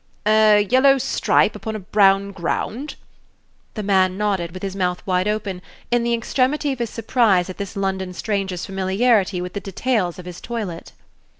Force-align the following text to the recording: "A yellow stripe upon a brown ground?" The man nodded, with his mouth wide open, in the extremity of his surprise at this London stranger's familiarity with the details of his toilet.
"A 0.25 0.61
yellow 0.67 0.97
stripe 0.97 1.55
upon 1.55 1.75
a 1.75 1.79
brown 1.79 2.31
ground?" 2.31 2.95
The 3.75 3.83
man 3.83 4.17
nodded, 4.17 4.51
with 4.51 4.63
his 4.63 4.75
mouth 4.75 5.05
wide 5.05 5.27
open, 5.27 5.61
in 5.91 6.01
the 6.01 6.15
extremity 6.15 6.71
of 6.71 6.79
his 6.79 6.89
surprise 6.89 7.51
at 7.51 7.59
this 7.59 7.75
London 7.75 8.11
stranger's 8.13 8.65
familiarity 8.65 9.41
with 9.41 9.53
the 9.53 9.59
details 9.61 10.17
of 10.17 10.25
his 10.25 10.41
toilet. 10.41 10.93